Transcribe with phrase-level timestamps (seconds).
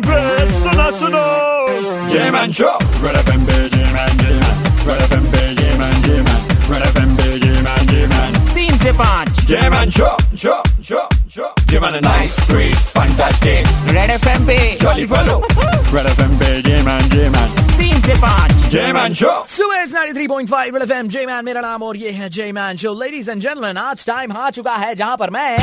[0.00, 2.14] impressionasınız.
[2.14, 2.78] Yemen Show.
[3.04, 4.54] Red FM B, Yemen, Yemen.
[4.86, 6.40] Red FM B, Yemen, Yemen.
[6.70, 8.30] Red FM B, Yemen, Yemen.
[8.54, 9.50] Pince Punch.
[9.50, 11.08] Yemen Show, Show, Show.
[11.72, 13.66] Yemen a nice street, fantastic.
[13.94, 14.52] Red FM B.
[14.80, 15.40] Jolly fellow.
[15.92, 17.48] Red FM B, Yemen, Yemen.
[17.78, 18.49] Pince Punch.
[18.70, 23.40] Jaiman show सुबह 93.5 FM जयमान मेरा नाम और ये है Jaiman show ladies and
[23.40, 25.56] gentleman आज time आ चुका है जहाँ पर मैं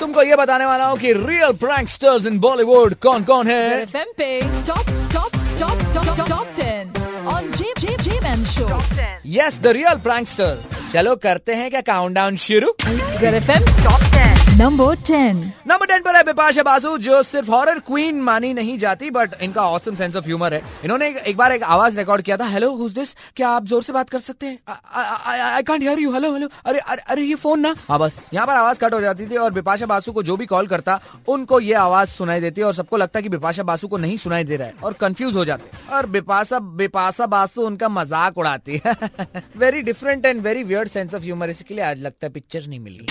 [0.00, 4.28] तुमको ये बताने वाला हूँ कि रियल प्रैंकस्टर्स इन बॉलीवुड कौन कौन है एफएम पे
[4.68, 7.03] top top top top top 10
[9.36, 15.38] yes the real prankster चलो करते हैं क्या काउंटडाउन शुरू FM top ten number ten
[15.68, 19.62] number ten पर है बिपाशा बासु जो सिर्फ़ हॉरर क्वीन मानी नहीं जाती बट इनका
[19.68, 22.92] ऑसम सेंस ऑफ़ ह्यूमर है। इन्होंने एक, बार एक आवाज़ रिकॉर्ड किया था हेलो हुज
[22.94, 24.58] दिस क्या आप ज़ोर से बात कर सकते हैं?
[25.54, 27.74] I can't hear you hello hello अरे अरे अरे ये फ़ोन ना.
[27.88, 30.46] हाँ बस। यहाँ पर आवाज़ कट हो जाती थी और बिपाशा बासु को जो भी
[30.46, 34.16] कॉल करता उनको ये आवाज़ सुनाई देती और सबको लगता की बिपाशा बासु को नहीं
[34.16, 38.73] सुनाई दे रहा है और कंफ्यूज हो जाते और बिपाशा बिपाशा बासु उनका मज़ाक उड़ाती
[38.84, 38.94] है
[39.56, 42.80] very different and very weird sense of humour इसके लिए आज लगता है पिक्चर नहीं
[42.80, 43.06] मिली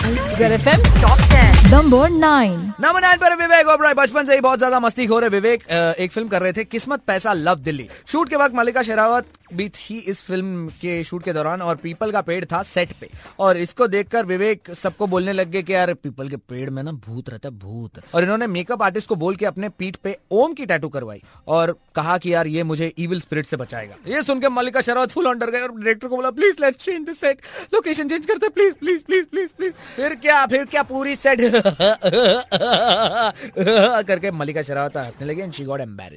[3.36, 6.64] विवेक बचपन से ही बहुत ज़्यादा मस्ती हो रहे विवेक एक फ़िल्म कर रहे थे
[6.64, 11.24] किस्मत पैसा लव दिल्ली। शूट के वक्त मलिका शेरावत भी थी इस फ़िल्म के शूट
[11.24, 13.10] के दौरान और पीपल का पेड़ था सेट पे।
[13.40, 16.92] और इसको देखकर विवेक सबको बोलने लग गए कि यार पीपल के पेड़ में ना
[16.92, 20.54] भूत रहता है भूत। और इन्होंने मेकअप आर्टिस्ट को बोल के अपने पीठ पे ओम
[20.54, 24.40] की टैटू करवाई और कहा कि यार ये मुझे इविल स्पिरिट से बचाएगा। ये सुन
[24.40, 27.42] के मलिका शेरावत फुल अंडर गए और डायरेक्टर को बोला please let's change the set
[27.74, 31.42] location change करते please please please please please फिर क्या फिर क्या पूरी सेट
[34.08, 36.08] करके मलिका शेरावत हंसने लगी and she got ten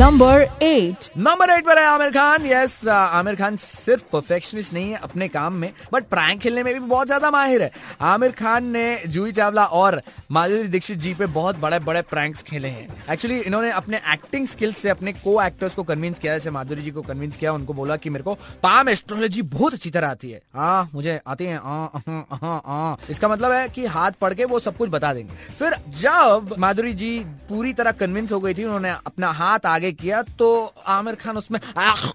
[0.00, 4.98] number eight number eight पर है आमिर खान। यस आमिर खान सिर्फ़ परफेक्शनिस्ट नहीं है
[5.02, 7.70] अपने काम में बट प्रैंक खेलने में भी बहुत ज़्यादा माहिर है।
[8.02, 12.68] आमिर खान ने जूही चावला और माधुरी दीक्षित जी पे बहुत बड़े बड़े प्रैंक्स खेले
[12.68, 16.82] हैं। एक्चुअली इन्होंने अपने एक्टिंग स्किल्स से अपने को एक्टर्स को कन्विंस किया जैसे माधुरी
[16.82, 20.30] जी को कन्विंस किया उनको बोला कि मेरे को पाम एस्ट्रोलॉजी बहुत अच्छी तरह आती
[20.30, 24.34] है। हाँ मुझे आती है हाँ, हाँ, हाँ, हाँ। इसका मतलब है कि हाथ पढ़
[24.34, 27.18] के वो सब कुछ बता देंगे। फिर जब माधुरी जी
[27.48, 30.52] पूरी तरह कन्विंस हो गई थी उन्होंने अपना हाथ आगे किया तो
[30.88, 32.12] आमिर खान उसमें आख,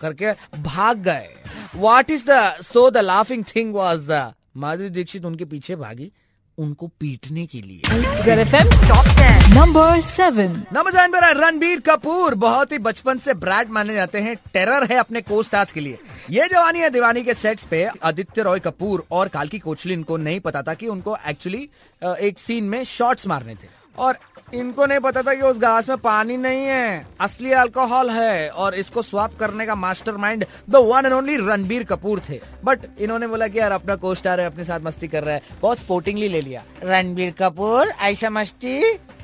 [0.00, 1.28] करके भाग गए।
[1.76, 6.10] What is the so the laughing thing was the Madhuri Dixit उनके पीछे भागी
[6.58, 7.82] उनको पीटने के लिए।
[9.54, 14.34] नंबर सेवन नंबर सेवन पर रणबीर कपूर बहुत ही बचपन से ब्रैड माने जाते हैं
[14.52, 15.98] टेरर है अपने को स्टार्स के लिए।
[16.30, 20.40] ये जवानी है दीवानी के सेट्स पे आदित्य रॉय कपूर और काल्की कोचलिन को नहीं
[20.40, 21.68] पता था कि उनको एक्चुअली
[22.02, 23.68] एक सीन में शॉट्स मारने थे।
[23.98, 24.18] और
[24.54, 28.74] इनको नहीं पता था कि उस घास में पानी नहीं है। असली अल्कोहल है और
[28.74, 33.48] इसको स्वाप करने का mastermind the one and only Ranbir Kapoor थे। बट इन्होंने बोला
[33.48, 36.40] कि यार अपना को स्टार है अपने साथ मस्ती कर रहा है। बहुत स्पोर्टिंगली ले
[36.40, 38.82] लिया। रणबीर कपूर ऐसा मस्ती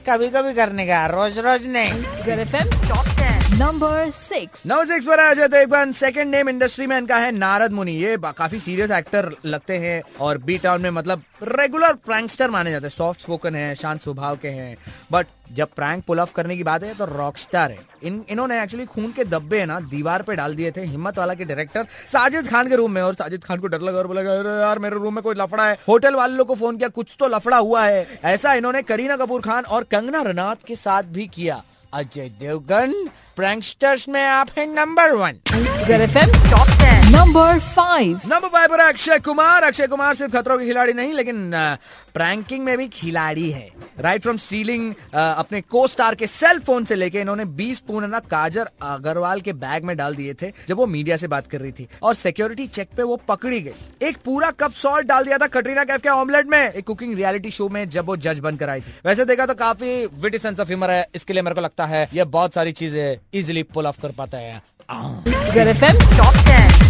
[0.08, 3.15] कभी कभी करने का रोज रोज नहीं
[3.58, 7.30] नंबर सिक्स नंबर सिक्स पर आ जाते एक बार। सेकंड नेम इंडस्ट्री में इनका है
[7.32, 12.50] नारद मुनि। ये काफ़ी सीरियस एक्टर लगते हैं और बी टाउन में मतलब रेगुलर प्रैंकस्टर
[12.50, 14.76] माने जाते हैं। सॉफ्ट स्पोकन है, शांत स्वभाव के हैं।
[15.12, 18.62] बट जब प्रैंक पुल ऑफ़ करने की बात है तो रॉक स्टार है। इन इन्होंने
[18.62, 22.48] एक्चुअली खून के धब्बे ना, दीवार पे डाल दिए थे। हिम्मत वाला के डायरेक्टर साजिद
[22.48, 25.14] खान के रूम में। और साजिद खान को डर लगा और बोला यार, मेरे रूम
[25.14, 28.18] में कोई लफड़ा है। होटल वाले लोग को फ़ोन किया, कुछ तो लफड़ा हुआ है।
[28.24, 31.62] ऐसा इन्होंने करीना कपूर खान और कंगना रनौत के साथ भी किया।
[31.94, 32.92] अजय देवगन
[33.36, 35.38] प्रैंकस्टर्स में आप हैं number one
[37.12, 39.62] number five number five पर अक्षय कुमार.
[39.62, 41.50] अक्षय कुमार सिर्फ़ खतरों के खिलाड़ी नहीं लेकिन
[42.14, 43.70] प्रैंकिंग में भी खिलाड़ी है.
[44.00, 48.18] राइट फ्रॉम स्टीलिंग अपने को स्टार के सेल फ़ोन से लेके इन्होंने 20 पून ना
[48.30, 51.72] काजर अग्रवाल के बैग में डाल दिए थे जब वो मीडिया से बात कर रही
[51.72, 54.06] थी और सिक्योरिटी चेक पे वो पकड़ी गई.
[54.08, 57.50] एक पूरा कप सॉल्ट डाल दिया था कटरीना कैफ के ऑमलेट में एक कुकिंग रियलिटी
[57.50, 58.94] शो में जब वो जज बनकर आई थी.
[59.06, 62.08] वैसे देखा तो काफ़ी विटी सेंस ऑफ़ ह्यूमर है इसके लिए मेरे को लगता है
[62.14, 64.62] ये बहुत सारी चीज़ें इजिली पुल ऑफ़ कर पाता है।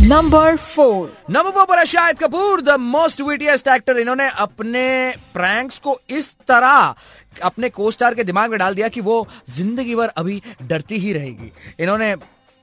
[0.02, 4.86] नंबर फोर नंबर फोर पर Shahid Kapoor the most wittiest actor इन्होंने अपने
[5.34, 6.94] प्रैंक्स को इस तरह
[7.42, 11.12] अपने को स्टार के दिमाग में डाल दिया कि वो ज़िंदगी भर अभी डरती ही
[11.12, 11.50] रहेगी।
[11.80, 12.10] इन्होंने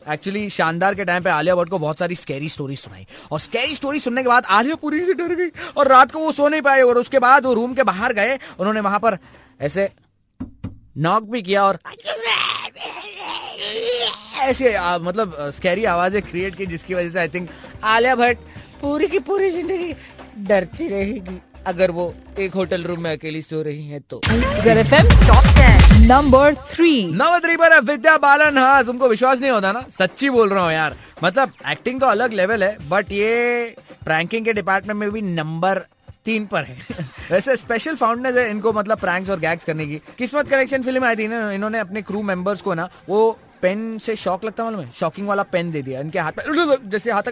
[0.01, 3.75] एक्चुअली शानदार के टाइम पे आलिया भट्ट को बहुत सारी स्कैरी स्टोरी सुनाई। और स्कैरी
[3.75, 6.61] स्टोरी सुनने के बाद आलिया पूरी से डर गई और रात को वो सो नहीं
[6.61, 9.17] पाए और उसके बाद वो रूम के बाहर गए। उन्होंने वहाँ पर
[9.61, 9.89] ऐसे
[10.97, 11.79] नॉक भी किया और
[14.41, 17.49] ऐसे आ, मतलब स्कैरी आवाज़ें क्रिएट की जिसकी वजह से आई थिंक
[17.83, 18.37] आलिया भट्ट
[18.81, 19.93] पूरी की पूरी ज़िंदगी
[20.47, 26.05] डरती रहेगी। अगर वो एक होटल रूम में अकेली सो रही है तो। टॉप टेन
[26.07, 30.73] नंबर थ्री पर विद्या बालन हाँ तुमको विश्वास नहीं होता ना। सच्ची बोल रहा हूँ
[30.73, 35.85] यार। मतलब एक्टिंग तो अलग लेवल है बट ये प्रैंकिंग के डिपार्टमेंट में भी नंबर
[36.25, 36.77] तीन पर है।
[37.31, 41.15] वैसे स्पेशल फाउंडनेस है इनको मतलब प्रैंक्स और गैग्स करने की। किस्मत कलेक्शन फ़िल्म आई
[41.15, 44.91] थी ना इन्होंने अपने क्रू मेंबर्स को ना वो पेन से शॉक लगता मालूम है?
[44.91, 47.23] शॉकिंग वाला पेन दे दिया, इनके हाथ में, जैसे हाथ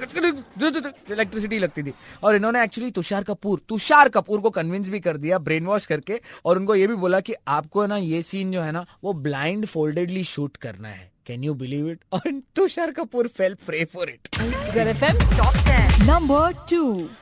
[1.11, 1.93] इलेक्ट्रिसिटी लगती थी।
[2.23, 6.21] और इन्होंने एक्चुअली तुषार कपूर तुषार कपूर को कन्विंस भी कर दिया ब्रेन वॉश करके,
[6.45, 9.65] और उनको ये भी बोला कि आपको ना ये सीन जो है ना, वो ब्लाइंड
[9.65, 14.29] फोल्डेडली शूट करना है। कैन यू बिलीव इट और Tushar Kapoor fell prey for it
[14.73, 15.95] Red FM Top 10.
[16.07, 16.77] Number 2.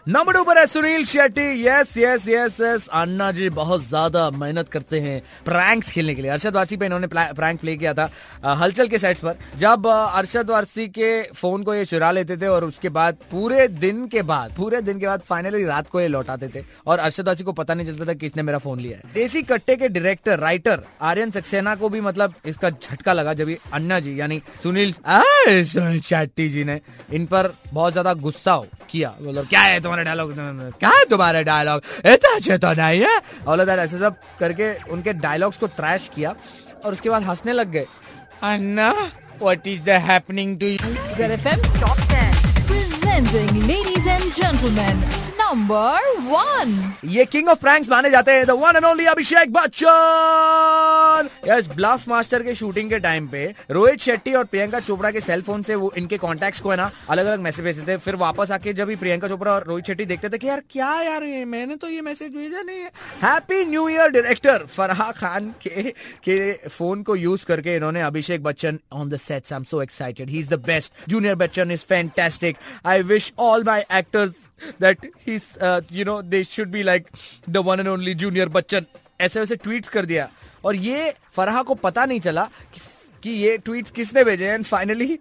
[0.07, 1.46] Number two पर है Suniel Shetty.
[1.66, 6.31] Yes yes yes yes Anna ji बहुत ज़्यादा मेहनत करते हैं प्रैंक्स खेलने के लिए।
[6.31, 8.10] अरशद वारसी पे इन्होंने प्रैंक प्ले किया था
[8.60, 12.66] हलचल के सेट्स पर। जब अरशद वारसी के फ़ोन को ये चुरा लेते थे और
[12.66, 16.48] उसके बाद पूरे दिन के बाद पूरे दिन के बाद फाइनली रात को ये लौटाते
[16.56, 19.42] थे। और अरशद वारसी को पता नहीं चलता था किसने मेरा फ़ोन लिया है। देसी
[19.44, 23.88] कट्टे के डायरेक्टर राइटर आर्यन सक्सेना को भी मतलब इसका झटका लगा जब ये अन्ना
[24.00, 24.94] जी यानी सुनील
[26.01, 26.81] शेट्टी जी ने
[27.13, 30.33] इन पर बहुत ज़्यादा गुस्सा हो- किया। मतलब क्या है तुम्हारा डायलॉग
[30.80, 35.57] क्या है तुम्हारा डायलॉग इतना अच्छे तो नहीं है और ऐसे सब करके उनके डायलॉग्स
[35.57, 36.36] को ट्रैश किया
[36.86, 37.86] और उसके बाद हंसने लग गए।
[38.44, 38.91] Anna
[39.41, 40.77] what is the happening to you
[41.81, 42.36] Top 10.
[42.69, 44.97] Presenting, ladies and gentlemen,
[45.50, 46.00] number
[46.30, 46.74] 1.
[47.06, 52.07] ये किंग ऑफ़ प्रैंक्स माने जाते हैं the one and only Abhishek Bachchan yes bluff
[52.10, 55.75] master के शूटिंग के टाइम पे रोहित शेट्टी और प्रियंका चोपड़ा के सेल फ़ोन से
[55.75, 58.96] वो इनके कॉन्टैक्ट्स को है ना अलग अलग मैसेज भेजते थे। फिर वापस आके जब
[59.00, 62.01] प्रियंका चोपड़ा और रोहित शेट्टी देखते थे कि यार क्या यार ये, मैंने तो ये
[62.01, 62.92] मैसेज भेजा नहीं है।
[63.24, 65.84] Happy new year director Farah Khan के
[66.24, 66.38] के
[66.68, 70.40] फ़ोन को यूज़ करके इन्होंने Abhishek Bachchan on the sets I am so excited he
[70.40, 74.48] is the best junior Bachchan is fantastic I wish all my actors
[74.80, 77.03] that he's uh, you know they should be like
[77.56, 78.86] the one and only junior Bachchan
[79.21, 80.30] ऐसे वैसे tweets कर दिया।
[80.65, 82.81] और ये फरहा को पता नहीं चला कि,
[83.24, 85.19] कि ये ट्वीट्स किसने भेजे एंड फाइनली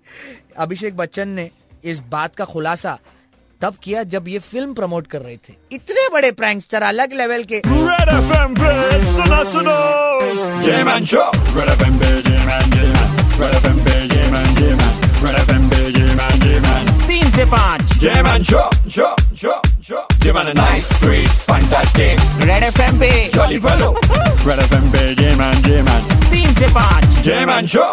[0.56, 1.50] अभिषेक बच्चन ने
[1.84, 2.98] इस बात का खुलासा
[3.60, 7.60] तब किया जब ये फ़िल्म प्रमोट कर रहे थे। इतने बड़े प्रैंकस्टर अलग लेवल के।
[7.60, 8.58] Red FM
[9.16, 9.78] सुना सुनो।
[10.62, 11.26] J-Man Show
[11.56, 13.08] Red FM पे J-Man J-Man
[13.40, 14.94] Red FM पे J-Man J-Man
[15.24, 18.77] Red FM पे J-Man J-Man तीन से पाँच। Show Show Show
[20.37, 23.91] Show J-Man a nice, sweet, fantastic red F पे Jolly fellow
[24.47, 26.01] Red FM पे J-Man J-Man
[26.31, 27.89] तीन से पाँच J-Man Show